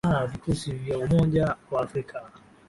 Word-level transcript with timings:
aa 0.13 0.25
vikosi 0.25 0.71
vya 0.71 0.97
umoja 0.97 1.55
wa 1.71 1.81
afrika 1.81 2.31